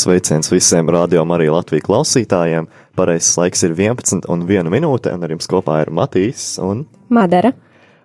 [0.00, 2.64] Sveiciens visiem radio Marija Latvijas klausītājiem.
[2.96, 7.50] Pareizais laiks ir 11 un 1 minūte, un ar jums kopā ir Matīs un Madara.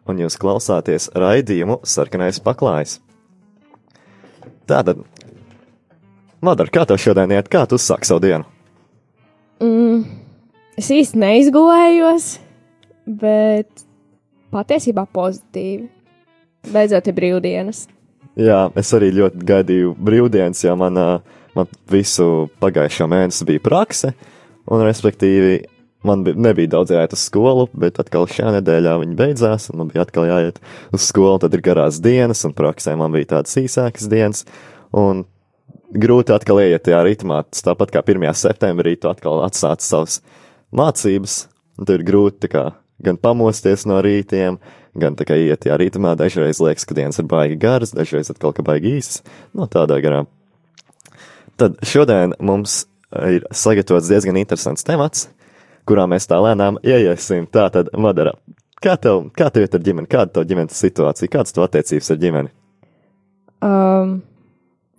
[0.04, 2.98] Un jūs klausāties raidījumu Sarkanais paklājs.
[4.68, 5.06] Tātad,
[6.44, 7.48] Madara, kā tev šodien iet?
[7.48, 8.44] Kā tu uzsāki savu dienu?
[9.64, 10.04] Mm,
[10.76, 12.28] es īsti neizgulējos,
[13.24, 13.86] bet
[14.52, 15.88] patiesībā pozitīvi.
[16.76, 17.86] Beidzot, ir brīvdienas.
[18.36, 21.00] Jā, es arī ļoti gaidīju brīvdienas, jo man,
[21.56, 24.14] man visu pagājušo mēnesi bija prakse,
[24.72, 25.64] un respektīvi
[26.06, 29.92] man bija, nebija daudz jāiet uz skolu, bet atkal šajā nedēļā viņa beidzās, un man
[29.92, 30.60] bija atkal jāiet
[30.94, 34.46] uz skolu, tad ir garās dienas, un praksē man bija tādas īsākas dienas,
[34.96, 35.26] un
[35.96, 38.26] grūti atkal ieiet tajā ritmā, tāpat kā 1.
[38.38, 40.20] septembrī tu atkal atsāc savas
[40.76, 41.46] mācības,
[41.80, 42.70] un tur ir grūti kā,
[43.04, 44.60] gan pamosties no rītiem,
[44.96, 48.56] gan tā kā iet tajā ritmā, dažreiz liekas, ka dienas ir baigi garas, dažreiz atkal
[48.56, 49.24] ka baigi īsas,
[49.56, 50.26] no tādā garā.
[51.60, 52.84] Tad šodien mums
[53.30, 55.30] ir sagatavots diezgan interesants temats,
[55.88, 57.48] kurā mēs tā lēnām ieiesim.
[57.52, 58.36] Tā tad, Madara,
[58.84, 62.22] kā tev, kā tev iet ar ģimeni, kāda tev ģimenes situācija, kādas tev attiecības ar
[62.22, 62.54] ģimeni?
[63.66, 64.16] Um,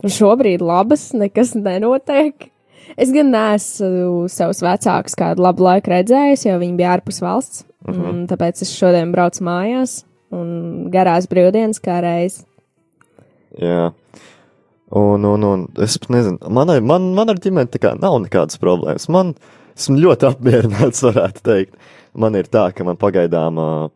[0.07, 2.51] šobrīd labas, nekas nenotiek.
[2.97, 7.65] Es gan neesmu savus vecākus kādu labu laiku redzējis, jo viņi bija ārpus valsts.
[7.87, 8.27] Uh -huh.
[8.31, 12.45] Tāpēc es šodien braucu mājās un garās brīvdienas kā reiz.
[13.59, 13.93] Jā.
[14.95, 18.61] Un, un, un es pat nezinu, manai, man, man ar ģimeni tā kā nav nekādas
[18.62, 19.09] problēmas.
[19.11, 19.34] Man,
[19.75, 21.81] esmu ļoti apmierināts, varētu teikt.
[22.17, 23.89] Man ir tā, ka man pagaidām uh,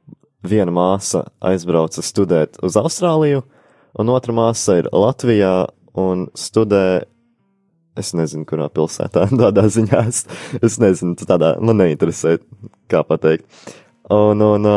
[0.42, 3.44] viena māsa aizbrauca studēt uz Austrāliju,
[4.00, 5.54] un otra māsa ir Latvijā
[5.98, 6.84] un studē
[7.98, 10.22] Es nezinu, kurā pilsētā tādā ziņā es,
[10.62, 12.36] es nezinu, tādā man neinteresē,
[12.90, 13.44] kā pateikt.
[14.14, 14.68] Un, un,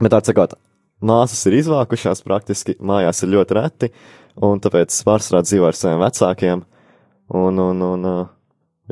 [0.00, 0.54] bet tā sakot,
[1.02, 3.90] māsas ir izvākušās praktiski, mājās ir ļoti reti,
[4.42, 6.64] un tāpēc pārsvarā dzīvoju ar saviem vecākiem.
[7.36, 8.08] Un, un, un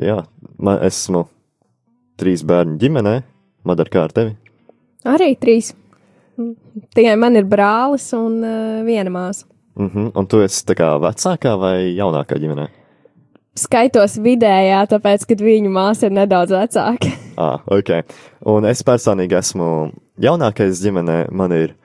[0.01, 0.19] jā,
[0.59, 1.25] man, esmu
[2.19, 3.17] trīs bērnu ģimenē,
[3.65, 4.35] Madara, kā ar tevi?
[5.09, 5.71] Arī trīs.
[6.93, 9.47] Tikai man ir brālis un uh, viena māsa.
[9.75, 10.11] Uh -huh.
[10.15, 12.67] Un tu esi tā kā vecākā vai jaunākā ģimenē?
[13.55, 17.11] skaitos vidējā, tāpēc, ka viņu māsa ir nedaudz vecāka.
[17.45, 18.03] ah, ok.
[18.51, 19.69] Un es personīgi esmu
[20.21, 21.19] jaunākais ģimenē.
[21.31, 21.75] Man ir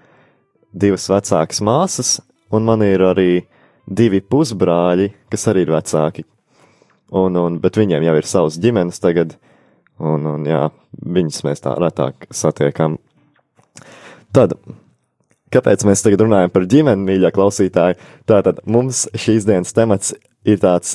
[0.72, 2.18] divas vecākas māsas,
[2.50, 3.30] un man ir arī
[3.90, 6.26] divi pusbrāļi, kas arī ir vecāki.
[7.10, 9.34] Un, un, bet viņiem jau ir savas ģimenes tagad,
[9.98, 10.68] un, un jā,
[11.02, 13.00] viņus mēs tā retāk satiekam.
[14.30, 14.54] Tad,
[15.50, 17.98] kāpēc mēs tagad runājam par ģimeni, mīļā klausītāji?
[18.30, 20.14] Tātad mums šīs dienas temats
[20.46, 20.94] ir tāds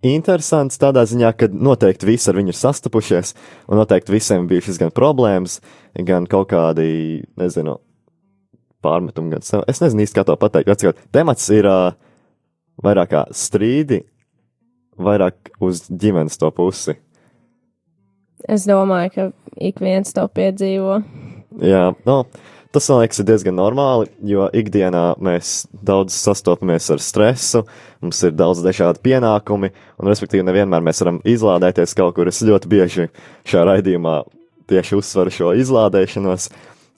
[0.00, 3.34] interesants tādā ziņā, ka noteikti visi ar viņu ir sastapušies,
[3.68, 5.58] un noteikti visiem bijušas gan problēmas,
[6.08, 7.76] gan kaut kādi, nezinu,
[8.84, 9.64] pārmetumi, gan sev.
[9.70, 10.72] Es nezinu īsti, kā to pateikt.
[10.72, 11.92] Atcīmot, temats ir uh,
[12.84, 14.02] vairāk kā strīdi,
[15.00, 16.96] vairāk uz ģimenes to pusi.
[18.48, 19.26] Es domāju, ka
[19.60, 21.02] ik viens to piedzīvo.
[21.60, 22.22] Jā, no.
[22.70, 27.64] Tas, man liekas, ir diezgan normāli, jo ikdienā mēs daudz sastopamies ar stresu,
[27.98, 32.30] mums ir daudz dažādu pienākumu, un, respektīvi, nevienmēr mēs varam izlādēties kaut kur.
[32.30, 33.08] Es ļoti bieži
[33.50, 34.20] šajā raidījumā
[34.70, 36.46] tieši uzsveru šo izlādēšanos,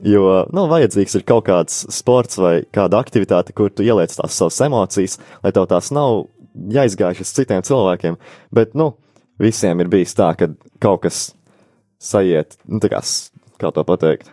[0.06, 4.60] jo, nu, vajadzīgs ir kaut kāds sports vai kāda aktivitāte, kur tu ieliec tās savas
[4.66, 6.26] emocijas, lai tev tās nav
[6.72, 8.18] jāizgājušas citiem cilvēkiem,
[8.54, 8.92] bet, nu,
[9.42, 10.50] visiem ir bijis tā, ka
[10.82, 11.24] kaut kas
[12.02, 13.02] sajiet, nu, kā,
[13.62, 14.30] kā to pateikt?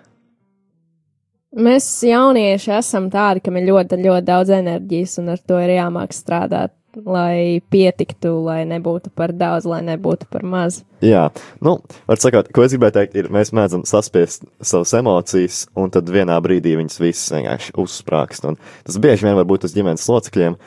[1.50, 6.14] Mēs jaunieši esam tādi, kam ir ļoti, ļoti daudz enerģijas, un ar to ir jāmāk
[6.14, 6.76] strādāt,
[7.06, 10.82] lai pietiktu, lai nebūtu par daudz, lai nebūtu par maz.
[11.06, 11.28] Jā,
[11.66, 11.78] nu,
[12.10, 16.38] var sakot, ko es gribēju teikt, ir, mēs mēdzam saspiest savas emocijas, un tad vienā
[16.44, 20.58] brīdī viņas visas vienkārši uzsprāgst, un tas bieži vien var būt uz ģimenes locekļiem,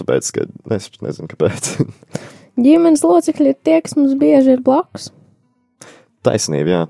[0.00, 1.72] tāpēc, ka es nezinu, kāpēc.
[2.68, 5.10] ģimenes locekļi ir tie, kas mums bieži ir blakus.
[6.24, 6.86] Taisnība, jā.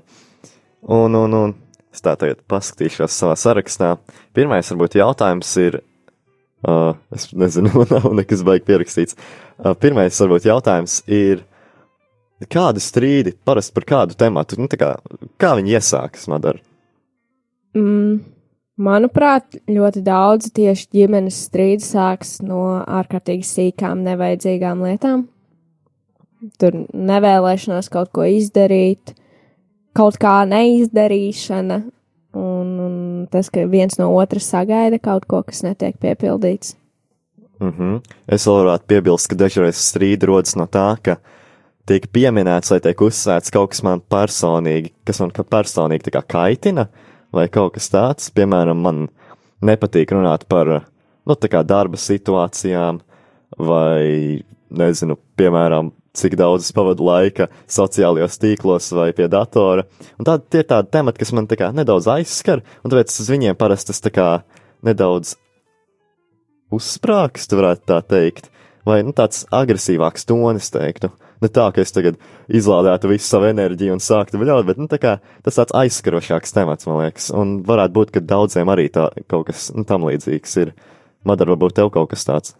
[0.91, 1.59] Un, un, un
[1.91, 3.95] Es tā tagad paskatīšos savā sarakstā.
[4.35, 5.81] Pirmais, varbūt, jautājums ir.
[6.61, 9.17] Uh, es nezinu, man nav nekas baigi pierakstīts.
[9.57, 11.45] Uh, pirmais, varbūt, jautājums ir.
[12.49, 14.57] Kādi strīdi parasti par kādu tematu?
[14.57, 14.95] Nu, kā,
[15.41, 16.57] kā viņi iesākas, Madara?
[17.77, 18.15] Mm,
[18.81, 25.27] manuprāt, ļoti daudz tieši ģimenes strīdi sākas no ārkārtīgi sīkām, nevajadzīgām lietām.
[26.57, 29.13] Tur nevēlēšanās kaut ko izdarīt,
[29.93, 31.83] kaut kā neizdarīšana,
[32.33, 32.95] un, un
[33.31, 36.75] tas, ka viens no otra sagaida kaut ko, kas netiek piepildīts.
[37.61, 38.01] Mm -hmm.
[38.27, 41.17] Es vēl varētu piebilst, ka dažreiz strīdi rodas no tā, ka
[41.85, 46.87] tiek pieminēts vai tiek uzsvērts kaut kas man personīgi, kas man personīgi kā kaitina,
[47.33, 48.31] vai kaut kas tāds.
[48.33, 49.09] Piemēram, man
[49.61, 50.85] nepatīk runāt par
[51.25, 52.99] nu, darba situācijām,
[53.57, 59.85] vai nezinu, piemēram, cik daudz es pavadu laika sociālajos tīklos vai pie datora.
[60.19, 63.59] Un tā, tie ir tādi temati, kas man kā nedaudz aizskar, un tāpēc uz viņiem
[63.59, 64.29] parasti tā kā
[64.85, 65.35] nedaudz
[66.71, 68.47] uzsprāgst, varētu tā teikt,
[68.87, 71.11] vai nu, tāds agresīvāks tonis, teiktu.
[71.41, 72.19] Ne tā, ka es tagad
[72.53, 75.15] izlādētu visu savu enerģiju un sāktu viļaut, bet nu, tā kā,
[75.45, 77.31] tas tāds aizskarošāks temats, man liekas.
[77.33, 80.75] Un varētu būt, ka daudziem arī tā kaut kas nu, tam līdzīgs ir.
[81.25, 82.53] Madara, varbūt tev kaut kas tāds.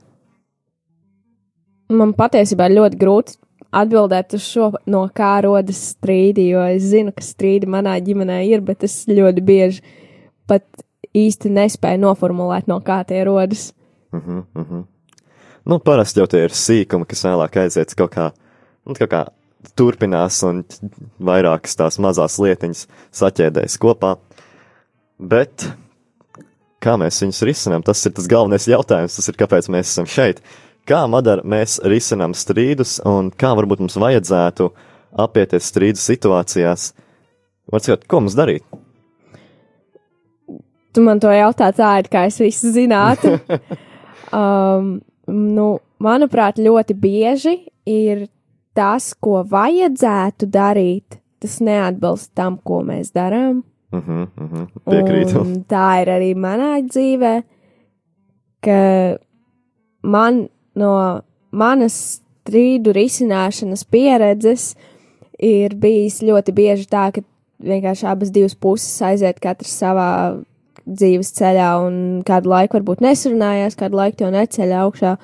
[1.91, 3.37] Man patiesībā ir ļoti grūti
[3.71, 8.63] atbildēt uz šo, no kā rodas strīdi, jo es zinu, ka strīdi manā ģimenē ir,
[8.67, 9.83] bet es ļoti bieži
[10.49, 10.65] pat
[11.15, 13.71] īsti nespēju noformulēt, no kā tie rodas.
[14.13, 14.83] Uh -huh, uh -huh.
[15.65, 18.31] Nu, parasti jau tie ir sīkumi, kas vēlāk aiziet kaut kā,
[18.85, 19.25] nu, kaut kā
[19.77, 20.63] turpinās un
[21.19, 24.15] vairākas tās mazās lietiņas saķēdēs kopā.
[25.19, 25.67] Bet
[26.81, 30.41] kā mēs viņus risinām, tas ir tas galvenais jautājums, tas ir kāpēc mēs esam šeit.
[30.89, 34.71] Kā, Madara, mēs risinām strīdus un kā varbūt mums vajadzētu
[35.21, 36.91] apieties strīdu situācijās?
[37.71, 38.65] Varbūt, ko mums darīt?
[40.91, 43.37] Tu man to jautā tā, it kā es visu zinātu.
[44.41, 44.95] um,
[45.29, 45.67] nu,
[46.03, 47.53] manuprāt, ļoti bieži
[47.87, 48.25] ir
[48.75, 53.61] tas, ko vajadzētu darīt, tas neatbilst tam, ko mēs darām.
[53.91, 54.67] Uh -huh, uh -huh.
[54.85, 55.43] Piekrītu.
[55.67, 57.43] Tā ir arī manā dzīvē,
[58.61, 59.17] ka
[60.03, 61.21] man no
[61.51, 64.71] manas strīdu risināšanas pieredzes
[65.41, 67.23] ir bijis ļoti bieži tā, ka
[67.61, 70.11] vienkārši abas divas puses aiziet katrs savā
[70.85, 71.95] dzīves ceļā un
[72.25, 75.17] kādu laiku varbūt nesarunājās, kādu laiku to neceļ augšā.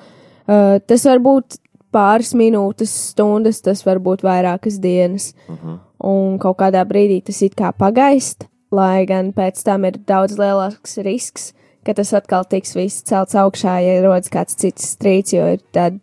[0.47, 1.57] Uh, tas var būt
[1.93, 5.33] pāris minūtes, stundas, tas var būt vairākas dienas.
[5.47, 5.79] Uh -huh.
[6.07, 10.97] Un kaut kādā brīdī tas it kā pagaist, lai gan pēc tam ir daudz lielāks
[11.03, 11.53] risks,
[11.87, 15.99] ka tas atkal tiks viss celts augšā, ja rodas kāds cits strīds, jo ir tāda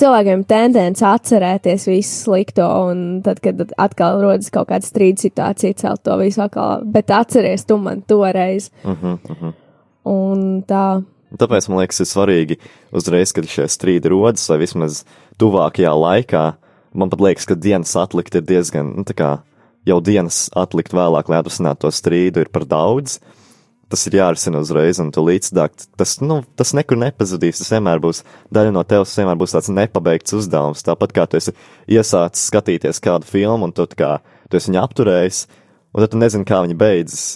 [0.00, 6.04] cilvēkiem tendence atcerēties visu slikto, un tad, kad atkal rodas kaut kāda strīda situācija, celt
[6.06, 8.70] to visu atkal, bet atceries tu man toreiz.
[8.84, 9.52] Uh -huh, uh -huh.
[10.04, 11.02] Un tā.
[11.36, 12.56] Tāpēc man liekas, ir svarīgi
[12.92, 15.04] uzreiz, kad šie strīdi rodas, vai vismaz
[15.38, 16.52] tuvākajā laikā,
[16.94, 19.38] man pat liekas, ka dienas atlikt ir diezgan, nu, tā kā
[19.86, 23.20] jau dienas atlikt vēlāk, lai atrisinātu to strīdu, ir par daudz.
[23.86, 25.84] Tas ir jārisina uzreiz, un tu līdzdākt.
[25.98, 27.60] Tas, nu, tas nekur nepazudīs.
[27.60, 28.24] Tas vienmēr būs
[28.54, 30.82] daļa no tevis, vienmēr būs tāds nepabeigts uzdevums.
[30.86, 31.54] Tāpat kā tu esi
[31.86, 34.16] iesācis skatīties kādu filmu, un tu, kā,
[34.50, 35.44] tu esi viņu apturējis,
[35.94, 37.26] un tad tu nezini, kā viņa beidzas.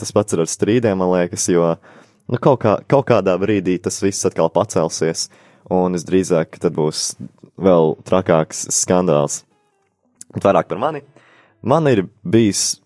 [0.00, 4.00] Tas pats ir ar strīdiem, man liekas, jo nu, kaut, kā, kaut kādā brīdī tas
[4.00, 5.28] viss atkal pacelsies,
[5.68, 7.12] un visdrīzāk tad būs
[7.60, 9.42] vēl trakāks skandāls.
[10.32, 11.04] Bet vairāk par mani.
[11.62, 12.80] Man ir bijis,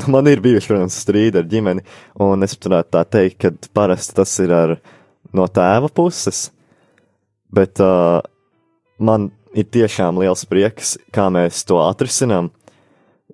[0.14, 1.84] man ir bijuši, protams, strīdi ar ģimeni,
[2.22, 4.76] un es varētu tā teikt, ka parasti tas ir ar,
[5.36, 6.48] no tēva puses,
[7.54, 8.18] bet uh,
[8.98, 12.50] man ir tiešām liels prieks, kā mēs to atrisinām,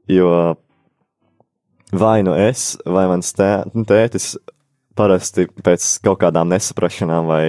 [0.08, 0.56] jo
[1.92, 3.50] vai nu es, vai mans tē,
[3.88, 4.34] tētis
[4.96, 7.42] parasti pēc kaut kādām nesaprašanām vai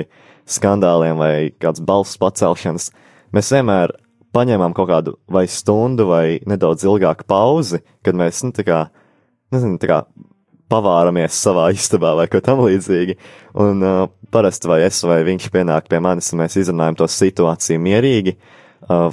[0.47, 2.91] skandāliem vai kādas balss pacelšanas,
[3.35, 3.95] mēs vienmēr
[4.35, 8.87] paņēmām kaut kādu vai stundu vai nedaudz ilgāku pauzi, kad mēs, nu, kā,
[9.53, 10.01] nezinu, tā kā
[10.71, 13.17] pavāramies savā istabā vai ko tam līdzīgi.
[13.63, 17.83] Un uh, parasti vai es vai viņš pienāk pie manis un mēs izrunājam to situāciju
[17.83, 18.35] mierīgi.
[18.87, 19.09] Uh,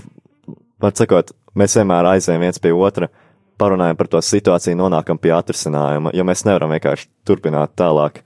[0.83, 3.09] var sakot, mēs vienmēr aizējam viens pie otra,
[3.61, 8.25] parunājam par to situāciju, nonākam pie atrisinājuma, jo mēs nevaram vienkārši turpināt tālāk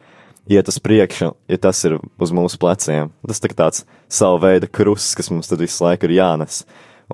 [0.48, 3.12] iet uz priekšu, ja tas ir uz mūsu pleciem.
[3.28, 6.62] Tas tā tāds savu veidu krusts, kas mums tad visu laiku ir jānes.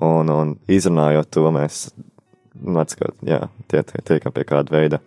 [0.01, 1.89] Un, un izrunājot to, mēs,
[2.81, 5.01] atskot, jā, tie, tie, tiekam pie kāda veida.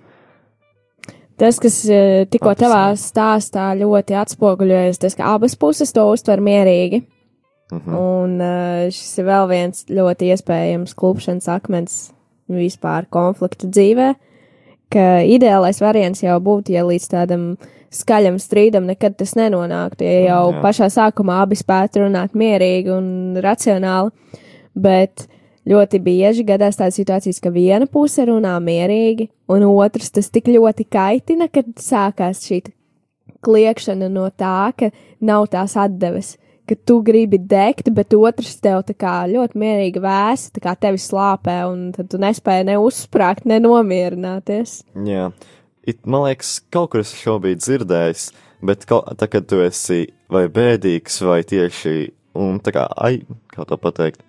[1.38, 7.04] Tas, kas eh, tikko tavā stāstā ļoti atspoguļojas, tas, ka abas puses to uztver mierīgi.
[7.70, 7.98] Uh -huh.
[8.24, 12.12] Un eh, šis ir vēl viens ļoti iespējams klupšanas akmens
[12.48, 14.14] vispār konfliktu dzīvē,
[14.90, 17.56] ka ideālais variants jau būtu, ja līdz tādam
[17.94, 20.04] skaļam strīdam nekad tas nenonāktu.
[20.04, 20.60] Ja jau Jā.
[20.62, 24.10] pašā sākumā abi spētu runāt mierīgi un racionāli,
[24.74, 25.28] bet
[25.68, 30.88] ļoti bieži gadās tādas situācijas, ka viena puse runā mierīgi, un otrs tas tik ļoti
[30.88, 32.62] kaitina, kad sākās šī
[33.44, 36.36] kliekšana no tā, ka nav tās atdeves.
[36.68, 41.62] Ka tu gribi degt, bet otrs tev kā ļoti mierīgi vēsta, tā kā tevi slāpē,
[41.70, 44.82] un tad tu nespēji ne uzsprāgt, ne nomierināties.
[45.08, 45.30] Jā,
[45.88, 48.28] it, man liekas, kaut kur es šo biju dzirdējis,
[48.68, 51.96] bet tā, kad tu esi vai bēdīgs, vai tieši,
[52.36, 53.22] un tā kā, ai,
[53.54, 54.20] kā to pateikt,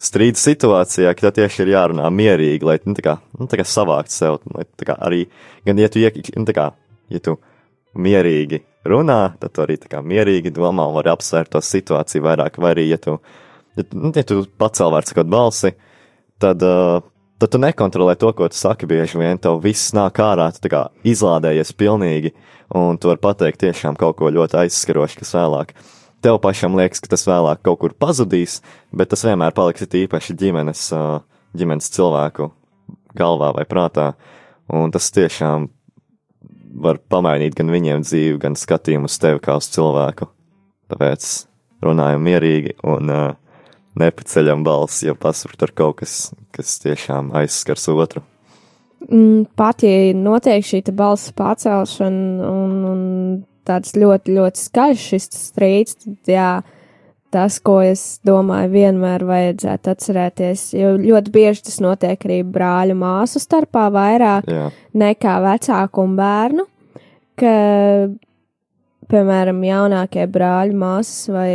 [0.00, 4.64] strīda situācijā, ka tieši ir jārunā mierīgi, lai, nu, kā, nu, kā savākt sev, lai,
[4.86, 5.26] kā arī,
[5.66, 6.70] gan, ja tu, iek, nu, kā,
[7.12, 7.36] ja tu
[8.00, 12.74] mierīgi runā, tad tu arī kā mierīgi domā un vari apsvērt to situāciju vairāk, vai
[12.76, 13.18] arī, ja tu,
[13.76, 15.74] ja, nu, ja tu pacēl vārds kaut balsi,
[16.40, 17.02] tad, uh,
[17.40, 20.86] tad tu nekontrolē to, ko tu saki bieži vien, tev viss nāk ārā, tu kā
[21.04, 22.32] izlādējies pilnīgi,
[22.76, 25.74] un tu vari pateikt tiešām kaut ko ļoti aizskarošu, kas vēlāk.
[26.20, 28.58] Tev pašam liekas, ka tas vēlāk kaut kur pazudīs,
[28.92, 30.88] bet tas vienmēr paliks īpaši ģimenes,
[31.56, 32.50] ģimenes cilvēku
[33.16, 34.12] galvā vai prātā,
[34.68, 35.68] un tas tiešām
[36.80, 40.28] var pamainīt gan viņiem dzīvi, gan skatījumu uz tevi kā uz cilvēku.
[40.90, 41.30] Tāpēc
[41.84, 43.30] runājam mierīgi un uh,
[43.98, 46.16] nepaceļam balsi, ja pasprāst kaut kas,
[46.54, 48.22] kas tiešām aizskars otru.
[49.08, 53.00] Mm, pat ja notiek šī balss pacelšana un, un
[53.70, 56.50] tāds ļoti, ļoti skaļš šis strīds, tad jā,
[57.30, 63.42] tas, ko es domāju, vienmēr vajadzētu atcerēties, jo ļoti bieži tas notiek arī brāļu māsu
[63.42, 64.66] starpā vairāk Jā.
[64.98, 66.66] nekā vecāku un bērnu,
[67.40, 67.54] ka,
[69.10, 71.52] piemēram, jaunākie brāļu māsas vai,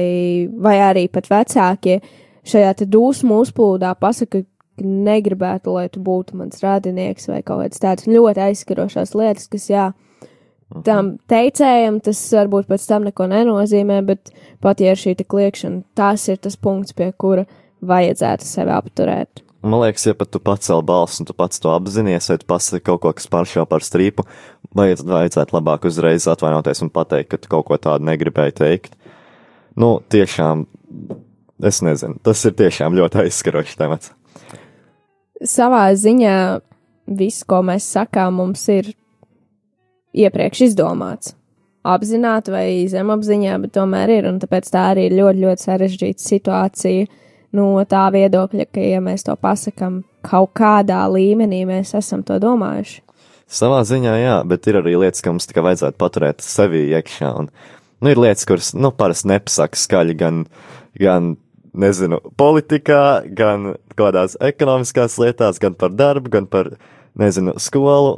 [0.50, 2.00] vai arī pat vecākie
[2.45, 7.81] šajā te dūsmu uzplūdā pasaka, ka negribētu, lai tu būtu mans radinieks vai kaut kāds
[7.84, 9.86] tāds ļoti aizskarošās lietas, kas, jā,
[10.86, 16.27] tam teicējam, tas varbūt pēc tam neko nenozīmē, bet pat ja ir šī kliekšana, tas
[16.31, 17.45] ir tas punkts, pie kura
[17.86, 19.43] vajadzētu sevi apturēt.
[19.65, 22.86] Man liekas, ja pat tu pacēl balsi un tu pats to apzinājies, vai tu pasaki
[22.86, 24.25] kaut ko, kas pāršā par strīpu,
[24.77, 28.93] vai tad vajadzētu labāk uzreiz atvainoties un pateikt, ka tu kaut ko tādu negribēji teikt.
[29.74, 30.67] Nu, tiešām,
[31.65, 34.13] es nezinu, tas ir tiešām ļoti aizskarošs temats.
[35.41, 36.38] Savā ziņā
[37.17, 38.93] viss, ko mēs sakām, mums ir
[40.15, 41.36] iepriekš izdomāts.
[41.86, 47.05] Apzināti vai zemapziņā, bet tomēr ir, un tāpēc tā arī ir ļoti, ļoti sarežģīta situācija
[47.55, 53.01] no tā viedokļa, ka, ja mēs to pasakam kaut kādā līmenī, mēs esam to domājuši.
[53.45, 57.29] Savā ziņā, jā, bet ir arī lietas, ka mums tikai vajadzētu paturēt sevi iekšā.
[57.38, 57.51] Un,
[58.01, 60.41] nu, ir lietas, kuras, nu, parasti nepasaka skaļi gan,
[60.98, 61.36] gan,
[61.77, 63.03] nezinu, politikā,
[63.38, 66.74] gan kādās ekonomiskās lietās, gan par darbu, gan par,
[67.19, 68.17] nezinu, skolu,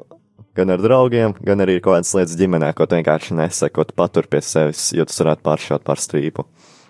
[0.58, 3.96] gan ar draugiem, gan arī kaut kādas lietas ģimenē, ko tu vienkārši nesaki, ko tu
[3.98, 6.48] patur pie sevis, jo tas varētu pāršaut par strīpu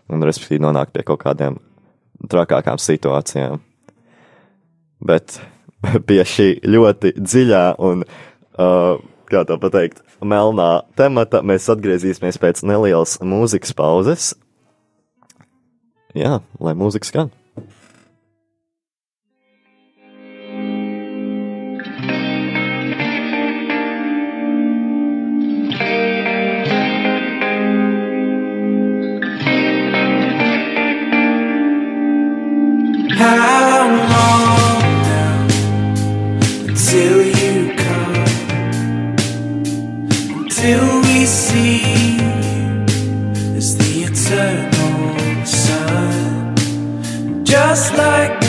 [0.08, 1.60] un, respektīvi, nonākt pie kaut kādiem
[2.32, 3.62] trakākām situācijām.
[5.08, 5.40] Bet
[6.10, 8.04] pie šī ļoti dziļā un,
[8.58, 8.98] uh,
[9.30, 14.32] kā tā pateikt, melnā temata mēs atgriezīsimies pēc nelielas mūzikas pauzes.
[16.18, 17.34] Jā, lai mūzika skan.
[40.60, 41.84] Until we see
[43.56, 46.56] as the eternal sun,
[47.46, 48.47] just like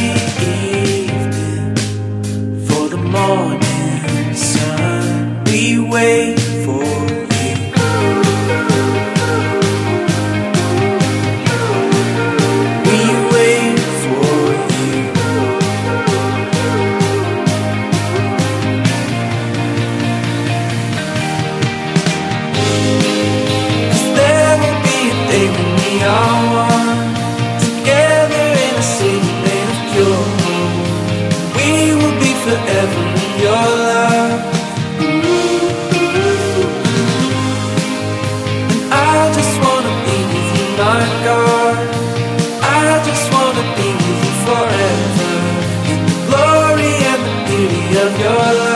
[48.19, 48.68] your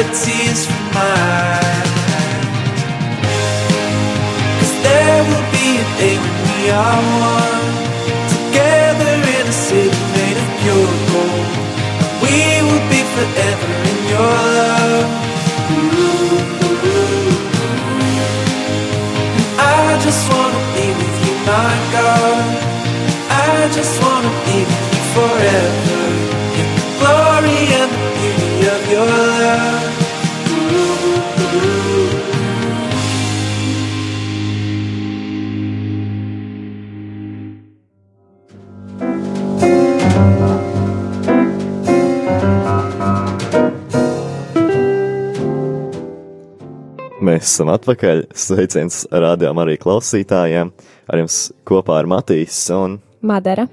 [0.00, 0.77] realities
[47.38, 48.24] Mēs esam atpakaļ.
[48.34, 50.72] Sveiciens rādījām arī klausītājiem.
[51.06, 51.36] Ar jums
[51.68, 53.68] kopā ir Matīs, un, Madara.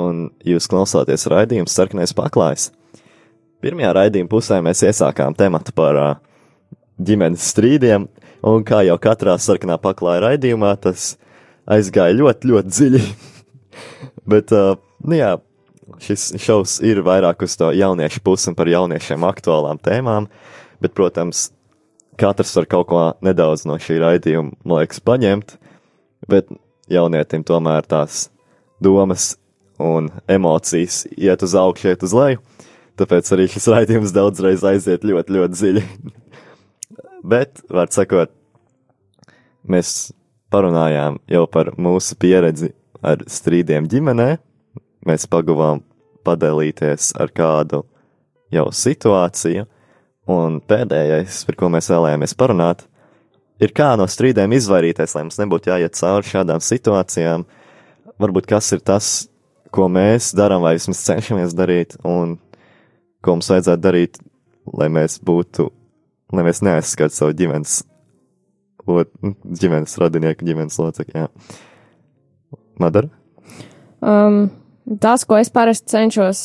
[0.00, 2.70] un jūs klausāties raidījums Sarkanais paklājs.
[3.60, 6.16] Pirmajā raidījuma pusē mēs iesākām tematu par uh,
[6.96, 8.08] ģimenes strīdiem,
[8.40, 11.18] un kā jau katrā sarkanā paklāja raidījumā, tas
[11.68, 13.04] aizgāja ļoti, ļoti dziļi.
[14.32, 15.34] Bet, uh, nu jā,
[16.08, 20.32] šis šovs ir vairāk uz to jauniešu pusi un par jauniešiem aktuālām tēmām,
[20.80, 21.50] bet, protams,
[22.20, 25.56] katrs var kaut ko nedaudz no šī raidījuma, man liekas, paņemt,
[26.30, 26.50] bet
[26.90, 28.28] jaunietim tomēr tās
[28.82, 29.34] domas
[29.80, 32.42] un emocijas iet uz augšu, iet uz leju,
[33.00, 35.84] tāpēc arī šis raidījums daudzreiz aiziet ļoti, ļoti dziļi.
[37.32, 38.32] bet, var sakot,
[39.64, 40.10] mēs
[40.52, 44.34] parunājām jau par mūsu pieredzi ar strīdiem ģimenē,
[45.08, 45.80] mēs paguvām
[46.26, 47.84] padalīties ar kādu
[48.52, 49.64] jau situāciju,
[50.30, 52.84] Un pēdējais, par ko mēs vēlējāmies parunāt,
[53.62, 57.46] ir kā no strīdiem izvairīties, lai mums nebūtu jāiet cauri šādām situācijām.
[58.20, 59.10] Varbūt kas ir tas,
[59.74, 62.36] ko mēs darām, vai vismaz cenšamies darīt, un
[63.24, 64.20] ko mums vajadzētu darīt,
[64.76, 65.70] lai mēs būtu,
[66.36, 67.80] lai mēs neaizskartu savu ģimenes,
[68.86, 69.10] ot,
[69.62, 71.26] ģimenes radinieku, ģimenes locekļu.
[72.80, 73.10] Madara?
[74.00, 74.46] Um,
[75.02, 76.42] tas, ko es parasti cenšos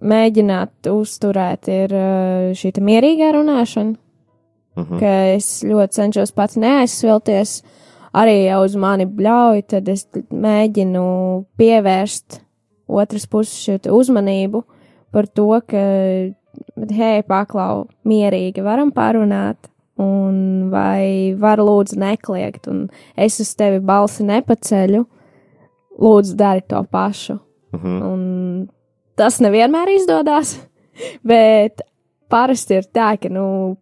[0.00, 3.96] mēģināt uzturēt, ir uh, šī mierīgā runāšana,
[4.76, 4.98] Mhm.
[5.00, 7.62] ka es ļoti cenšos pats neaizsvilties.
[8.16, 12.40] Arī ja uz mani bļauj, tad es mēģinu pievērst
[12.88, 14.62] otras puses uzmanību
[15.12, 15.82] par to, ka,
[16.92, 19.56] hei, paklau, mierīgi varam parunāt,
[19.98, 25.04] un vai var lūdzu nekliegt, un es uz tevi balsi nepaceļu,
[26.00, 27.40] lūdzu dari to pašu.
[27.72, 28.02] Mhm.
[28.02, 28.68] Un
[29.16, 30.56] tas nevienmēr izdodas,
[31.26, 31.82] bet
[32.32, 33.76] parasti ir tā, ka, nu,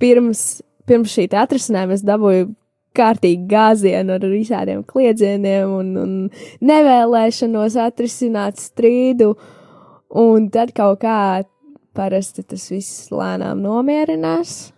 [0.00, 2.50] pirms, pirms šī atrisinājuma es dabūju
[2.96, 6.12] kārtīgi gāzienu ar visādiem kliedzieniem un, un
[6.66, 9.34] nevēlēšanos atrisināt strīdu,
[10.18, 11.18] un tad kaut kā
[11.94, 14.72] parasti tas viss lēnām nomierinās,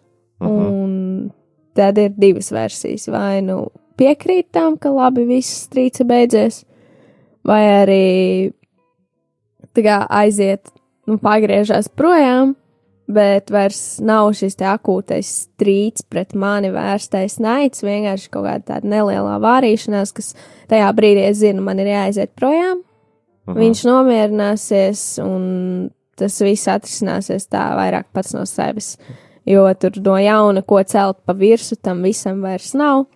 [0.45, 1.31] un
[1.77, 3.09] tad ir divas versijas.
[3.13, 3.65] Vai nu
[4.01, 6.63] piekrīt tam, ka labi, viss strīds beidzies,
[7.49, 8.05] vai arī
[9.79, 10.71] aiziet,
[11.07, 12.55] nu, pagriežās projām,
[13.13, 19.39] bet vairs nav šis akūtais strīds pret mani vērstais naids, vienkārši kaut kāda tāda nelielā
[19.43, 20.35] vārīšanās, kas
[20.71, 22.83] tajā brīdī es zinu, man ir jāaiziet projām.
[23.49, 23.59] Mhm.
[23.59, 28.97] Viņš nomierināsies, un tas viss atrisināsies tā vairāk pats no sevis.
[29.49, 33.07] Jo tur no jauna, ko celt pa virsmu, tam visam vairs nav.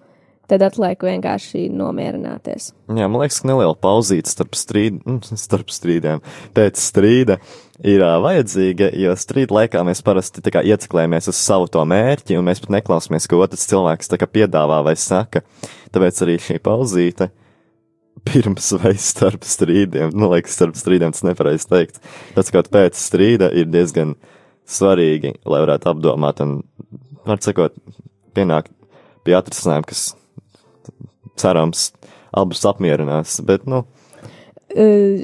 [0.46, 2.70] Tad atliek vienkārši nomierināties.
[2.94, 5.00] Jā, man liekas, ka neliela pauzīte starp, strīd,
[5.46, 6.22] starp strīdiem
[6.54, 7.40] pēc strīda
[7.82, 12.62] ir uh, vajadzīga, jo strīda laikā mēs parasti ieciklējamies uz savu to mērķi, un mēs
[12.62, 15.42] pat neklausāmies, ko otrs cilvēks piedāvā vai saka.
[15.94, 17.30] Tāpēc arī šī pauzīte
[18.26, 22.00] pirms vai starp strīdiem, nu, liekas, starp strīdiem tas nepareizi teikt.
[22.38, 24.14] Tas, kā pēc strīda, ir diezgan
[24.66, 26.60] svarīgi, lai varētu apdomāt un,
[27.26, 27.76] var sakot,
[28.36, 28.72] pienākt
[29.26, 30.08] pie atrisinājuma, kas
[31.38, 31.90] cerams
[32.36, 33.38] abus apmierinās.
[33.46, 33.84] Bet, nu,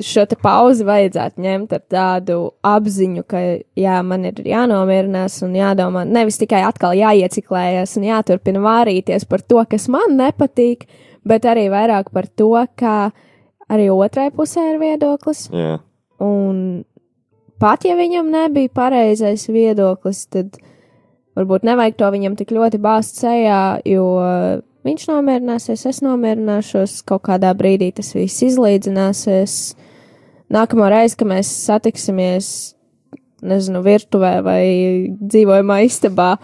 [0.07, 3.41] šo te pauzi vajadzētu ņemt ar tādu apziņu, ka
[3.79, 9.61] jā, man ir jānomierinās un jādomā, nevis tikai atkal jāieciklējas un jāturpina vārīties par to,
[9.69, 10.87] kas man nepatīk,
[11.29, 13.13] bet arī vairāk par to, kā
[13.73, 15.49] arī otrai pusē ir viedoklis.
[15.53, 15.81] jā.
[16.23, 16.85] Un
[17.59, 20.55] pat ja viņam nebija pareizais viedoklis, tad
[21.35, 24.07] varbūt nevajag to viņam tik ļoti bāzt sejā, jo
[24.87, 29.57] viņš nomierināsies, es nomierināšos, kaut kādā brīdī tas viss izlīdzināsies.
[30.53, 32.49] Nākamā reize, kad mēs satiksimies,
[33.43, 34.65] nezinu, virtuvē vai
[35.19, 36.35] dzīvojamā istabā,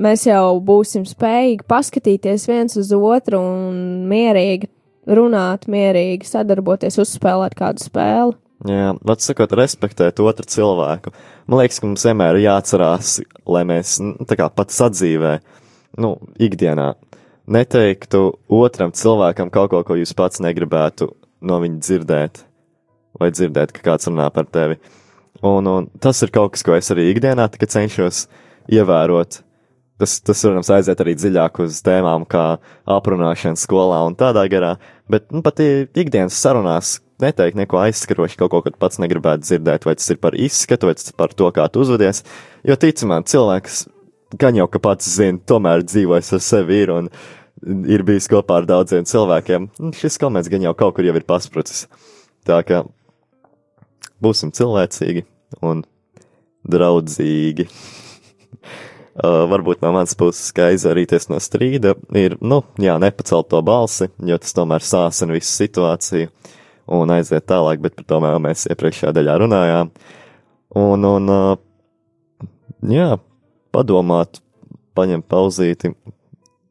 [0.00, 4.70] mēs jau būsim spējīgi paskatīties viens uz otru un mierīgi
[5.10, 8.36] runāt, mierīgi sadarboties, uzspēlēt kādu spēli.
[8.68, 11.14] Jā, vats sakot, respektēt otru cilvēku.
[11.48, 13.14] Man liekas, ka mums vienmēr ir jāatcerās,
[13.48, 15.38] lai mēs, nu, tā kā pat sadzīvē,
[15.98, 16.92] nu, ikdienā,
[17.50, 18.22] neteiktu
[18.60, 22.42] otram cilvēkam kaut ko, ko jūs pats negribētu no viņa dzirdēt,
[23.20, 24.78] vai dzirdēt, ka kāds runā par tevi.
[25.46, 28.26] Un, un tas ir kaut kas, ko es arī ikdienā cenšos
[28.70, 29.40] ievērot.
[30.00, 32.56] Tas, tas, protams, aiziet arī dziļāk uz tēmām, kā
[32.88, 34.78] aprunāšana skolā un tādā garā,
[35.12, 39.96] bet nu, pat ikdienas sarunās neteikt neko aizskaroši, kaut ko, ko pats negribētu dzirdēt, vai
[39.98, 42.22] tas ir par izskatu, vai tas ir par to, kā tu uzvedies.
[42.64, 43.82] Jo ticamāk, cilvēks
[44.38, 47.10] gan jau ka pats zina, tomēr dzīvojas ar sevi ir un
[47.90, 49.68] ir bijis kopā ar daudziem cilvēkiem.
[49.96, 51.86] Šis komets gan jau kaut kur jau ir pasprucis.
[52.46, 52.84] Tā kā
[54.22, 55.26] būsim cilvēcīgi
[55.66, 55.84] un
[56.68, 57.68] draudzīgi.
[59.20, 64.06] Uh, varbūt no manas puses, kā izvairīties no strīda, ir, nu, jā, nepacelt to balsi,
[64.24, 66.30] jo tas tomēr sāsina visu situāciju
[66.96, 69.90] un aiziet tālāk, bet par to vēl mēs iepriekšējā daļā runājām.
[70.78, 72.46] Un, un, uh,
[72.94, 73.10] jā,
[73.74, 74.40] padomāt,
[74.98, 75.92] paņemt pauzīti.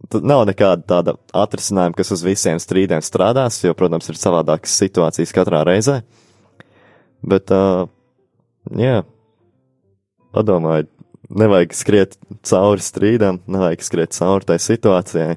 [0.09, 5.33] Tad nav nekāda tāda atrisinājuma, kas uz visiem strīdiem strādās, jo, protams, ir savādākas situācijas
[5.35, 5.99] katrā reizē.
[7.21, 7.89] Bet, uh,
[8.79, 9.03] jā,
[10.35, 10.89] padomājiet,
[11.29, 12.15] nevajag skriet
[12.47, 15.35] cauri strīdam, nevajag skriet cauri tai situācijai.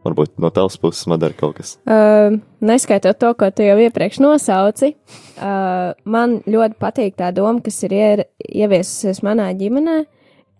[0.04, 1.78] Varbūt no tavas puses man ir kaut kas.
[1.88, 4.90] Uh, neskaitot to, ko tu jau iepriekš nosauci,
[5.38, 10.02] uh, man ļoti patīk tā doma, kas ir ier, ieviesusies manā ģimenē,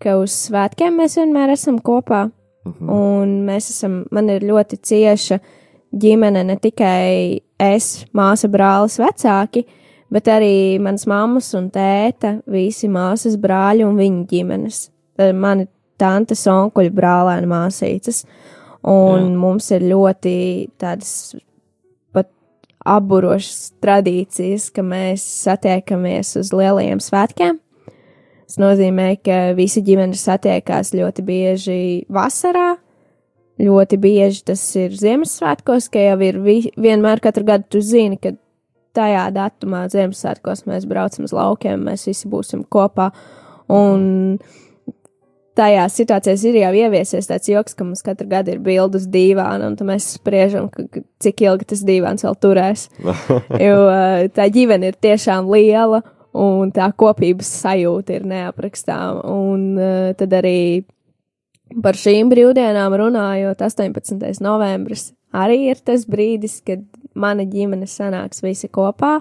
[0.00, 2.30] ka uz svētkiem mēs vienmēr esam kopā.
[2.64, 2.88] Uh -huh.
[2.96, 5.38] Un mēs esam, man ir ļoti cieša
[6.00, 9.64] ģimene, ne tikai es, māsa, brālis, vecāki,
[10.12, 14.82] bet arī mans mammas un tēta, visi māsas, brāļi un viņu ģimenes.
[15.38, 15.68] Mani
[16.00, 18.24] tantes, onkuļi, brālēni, māsīcas.
[18.84, 19.34] Un Jā.
[19.40, 20.36] mums ir ļoti
[20.80, 21.34] tādas
[22.12, 22.28] pat
[22.84, 27.60] apburošas tradīcijas, ka mēs satiekamies uz lielajiem svētkiem.
[28.44, 31.78] Tas nozīmē, ka visi ģimene satiekās ļoti bieži
[32.12, 32.74] vasarā,
[33.60, 38.34] ļoti bieži tas ir Ziemassvētkos, ka jau ir vi vienmēr katru gadu tu zini, ka
[38.94, 43.10] tajā datumā Ziemassvētkos mēs braucam uz laukiem, mēs visi būsim kopā.
[43.72, 44.38] Un
[45.58, 49.70] tajās situācijās ir jau ieviesies tāds joks, ka mums katru gadu ir bildes uz dīvāna,
[49.70, 50.68] un mēs spriežam,
[51.22, 52.88] cik ilgi tas dīvāns vēl turēs.
[53.66, 53.78] jo
[54.34, 56.02] tā ģimene ir tiešām liela,
[56.34, 59.22] un tā kopības sajūta ir neaprakstāma.
[59.30, 60.82] Un uh, tad arī
[61.82, 64.42] par šīm brīvdienām runājot, 18.
[64.44, 69.18] novembris arī ir tas brīdis, kad mana ģimene sanāks visi kopā,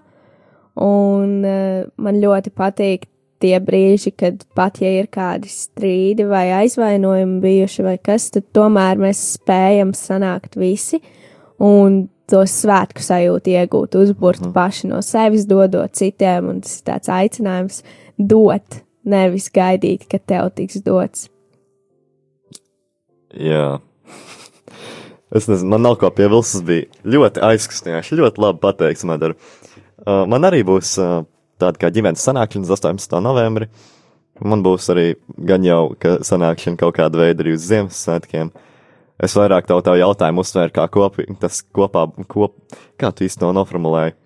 [0.82, 3.08] un uh, man ļoti patīk
[3.44, 9.02] tie brīži, kad pat ja ir kādi strīdi vai aizvainojumi bijuši vai kas, tad tomēr
[9.02, 11.02] mēs spējam sanākt visi
[11.64, 14.54] un to svētku sajūtu iegūt, uzburt mm.
[14.56, 17.84] paši no sevis, dodot citiem, un tas ir tāds aicinājums
[18.18, 21.28] dot, nevis gaidīt, ka tev tiks dots.
[23.34, 23.80] Jā.
[25.34, 26.58] Es nezinu, man nav ko piebilst.
[26.58, 29.06] Tas bija ļoti aizkustinoši, ļoti labi pateikts.
[29.10, 29.38] Madara.
[30.04, 31.24] Uh, man arī būs uh,
[31.62, 33.18] tāda kā ģimenes sanākšana 18.
[33.24, 33.70] novembrī.
[34.44, 38.52] Man būs arī gan jau sanākšana kaut kāda veida arī uz Ziemassvētkiem.
[39.24, 42.58] Es vairāk tavu tā jautājumu uztvēru kā kopīgi, tas kopā, kop,
[43.00, 44.18] kā tu to noformulēji?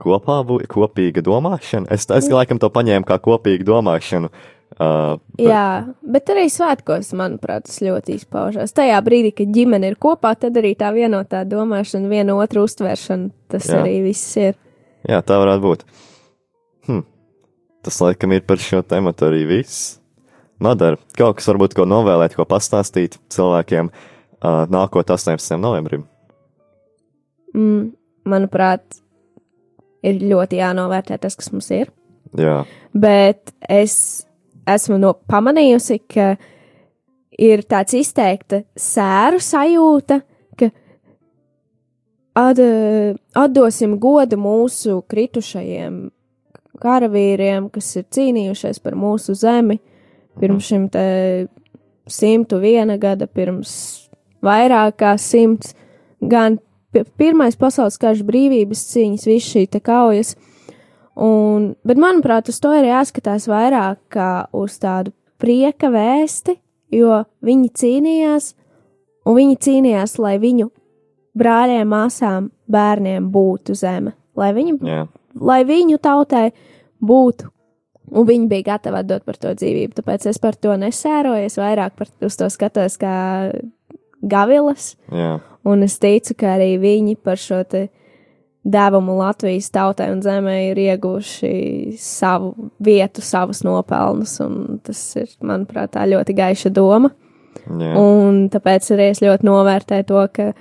[0.00, 1.90] Kopā, bū, kopīga domāšana?
[1.92, 4.30] Es, es laikam to paņēmu kā kopīgu domāšanu.
[4.30, 5.42] Uh, bet...
[5.44, 5.66] Jā,
[6.02, 8.74] bet arī svētkos, manuprāt, tas ļoti izpaužās.
[8.74, 13.68] Tajā brīdī, kad ģimene ir kopā, tad arī tā vienotā domāšana, viena otru uztvēršana, tas
[13.70, 13.82] Jā.
[13.82, 14.56] arī viss ir.
[15.06, 15.84] Jā, tā varētu būt.
[16.88, 17.04] Hm.
[17.84, 19.98] Tas laikam ir par šo tēmu arī viss.
[20.62, 25.58] Madara, kaut kas varbūt ko novēlēt, ko pastāstīt cilvēkiem uh, nākot 18.
[25.60, 26.06] novembrim?
[27.54, 27.90] Mm,
[28.26, 29.02] manuprāt,
[30.04, 31.90] ir ļoti jānovērtē tas, kas mums ir.
[32.38, 32.62] Jā.
[32.94, 34.24] Bet es
[34.68, 36.34] esmu no pamanījusi, ka
[37.38, 40.20] ir tāds izteikta sēru sajūta,
[40.58, 40.70] ka
[42.34, 42.58] At,
[43.38, 45.98] atdosim godu mūsu kritušajiem
[46.82, 49.76] karavīriem, kas ir cīnījušies par mūsu zemi
[50.40, 51.04] pirms šim te
[52.10, 53.74] simtu viena gada, pirms
[54.44, 55.74] vairāk kā simts,
[56.20, 56.58] gan
[57.18, 60.34] pirmais pasaules karš brīvības cīņas, viss šī te kaujas.
[61.14, 66.56] Un, bet, manuprāt, uz to ir jāskatās vairāk kā uz tādu prieka vēsti,
[66.94, 68.50] jo viņi cīnījās,
[69.28, 70.70] un viņi cīnījās, lai viņu
[71.38, 75.06] brāļiem, māsām, bērniem būtu zeme, lai viņu, yeah.
[75.38, 76.48] lai viņu tautai
[77.02, 77.50] būtu.
[78.14, 79.94] Un viņi bija gatavi atdot par to dzīvību.
[79.96, 81.46] Tāpēc es par to nesēroju.
[81.48, 83.14] Es vairāk par to skatos kā
[84.20, 84.90] gavilas.
[85.08, 85.40] Yeah.
[85.64, 87.62] Un es ticu, ka arī viņi par šo
[88.64, 94.38] devumu Latvijas tautai un zemē ir ieguvuši savu vietu, savus nopelnus.
[94.86, 97.12] Tas ir, manuprāt, tā ļoti gaiša doma.
[97.64, 97.96] Yeah.
[97.96, 100.52] Un tāpēc arī es ļoti novērtēju to, ka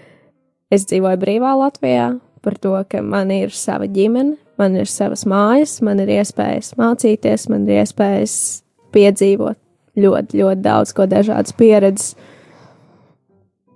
[0.74, 2.08] Es dzīvoju brīvā Latvijā
[2.44, 7.46] par to, ka man ir sava ģimene, man ir savas mājas, man ir iespējas mācīties,
[7.52, 8.36] man ir iespējas
[8.96, 9.60] piedzīvot
[10.00, 12.16] ļoti, ļoti daudz ko dažādas pieredzes.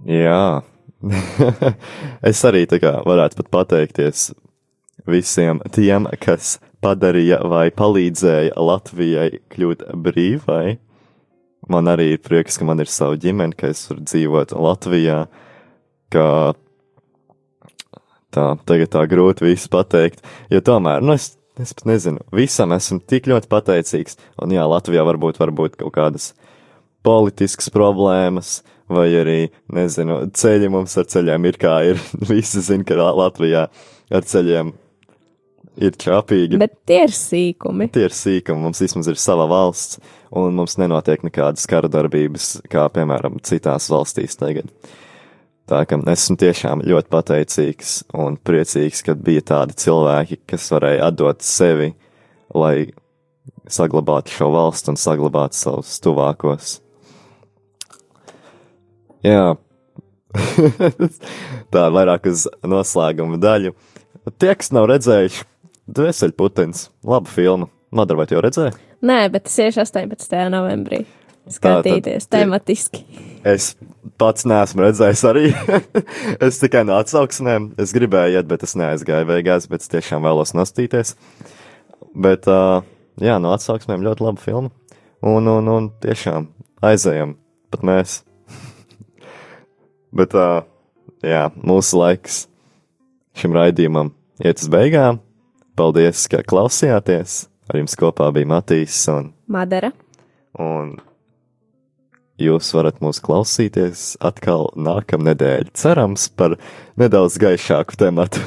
[0.08, 0.64] Jā,
[2.32, 4.32] es arī tā kā varētu pat pateikties
[5.08, 10.78] visiem tiem, kas padarīja vai palīdzēja Latvijai kļūt brīvai.
[11.68, 15.26] Man arī ir prieks, ka man ir sava ģimene, ka es varu dzīvot Latvijā,
[16.14, 16.28] ka
[18.34, 23.02] tā, tagad tā grūti visu pateikt, jo tomēr, nu, es, es pat nezinu, visam esmu
[23.10, 26.32] tik ļoti pateicīgs, un jā, Latvijā varbūt, varbūt kaut kādas
[27.08, 29.40] politiskas problēmas, vai arī,
[29.74, 33.68] nezinu, ceļi mums ar ceļiem ir kā ir, visi zina, ka Latvijā
[34.14, 34.74] ar ceļiem
[35.78, 36.60] ir čāpīgi.
[36.62, 37.90] Bet tie ir sīkumi.
[37.94, 40.00] Tie ir sīkumi, mums vismaz ir sava valsts,
[40.36, 44.72] un mums nenotiek nekādas kara darbības, kā piemēram citās valstīs tagad.
[45.68, 51.44] Tā kā esmu tiešām ļoti pateicīgs un priecīgs, ka bija tādi cilvēki, kas varēja atdot
[51.44, 51.92] sevi,
[52.56, 52.88] lai
[53.68, 56.78] saglabātu šo valstu un saglabātu savus tuvākos.
[59.26, 59.56] Jā,
[61.74, 63.74] tā vairāk uz noslēguma daļu.
[64.38, 65.46] Tie, kas nav redzējuši,
[65.88, 67.70] Dvēselputens, laba filma.
[67.96, 68.76] Madara, vai tu jau redzēji?
[69.08, 70.34] Nē, bet tas ir 18.
[70.52, 71.06] novembrī.
[71.48, 73.06] Skatīties tā, tad, tematiski.
[73.48, 73.70] Es
[74.20, 75.46] pats neesmu redzējis arī.
[76.50, 77.70] es tikai no atsauksmēm.
[77.80, 81.16] Es gribēju iet, bet es neaizgāju beigās, bet es tiešām vēlos nostīties.
[82.12, 82.84] Bet, uh,
[83.24, 84.74] jā, no atsauksmēm ļoti laba filma.
[85.24, 86.52] Un, un, un tiešām
[86.84, 87.38] aizējam,
[87.72, 88.22] pat mēs.
[90.18, 90.66] Bet, uh,
[91.26, 92.46] jā, mūsu laiks
[93.38, 95.22] šim raidījumam iet uz beigām.
[95.78, 97.46] Paldies, ka klausījāties.
[97.68, 99.92] Ar jums kopā bija Matīs un Madara.
[100.58, 100.96] Un
[102.38, 106.54] Jūs varat mūs klausīties atkal nākamnedēļ, cerams, par
[107.02, 108.44] nedaudz gaišāku tematu.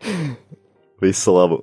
[1.04, 1.58] Visu labu!